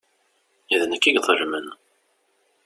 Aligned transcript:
D 0.79 0.81
nekk 0.91 1.05
i 1.05 1.11
iḍelmen. 1.17 1.67